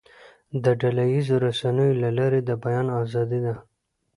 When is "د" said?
0.63-0.65, 2.43-2.51